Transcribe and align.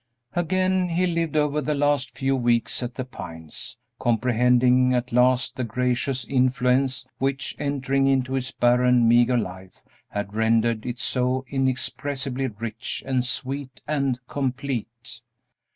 Again 0.33 0.87
he 0.89 1.05
lived 1.05 1.37
over 1.37 1.61
the 1.61 1.75
last 1.75 2.17
few 2.17 2.35
weeks 2.35 2.81
at 2.81 2.95
The 2.95 3.05
Pines, 3.05 3.77
comprehending 3.99 4.95
at 4.95 5.11
last 5.11 5.55
the 5.57 5.63
gracious 5.63 6.25
influence 6.25 7.05
which, 7.19 7.53
entering 7.59 8.07
into 8.07 8.33
his 8.33 8.49
barren, 8.49 9.07
meagre 9.07 9.37
life, 9.37 9.83
had 10.09 10.33
rendered 10.33 10.87
it 10.87 10.97
so 10.97 11.45
inexpressibly 11.49 12.47
rich 12.47 13.03
and 13.05 13.23
sweet 13.23 13.83
and 13.87 14.17
complete. 14.27 15.21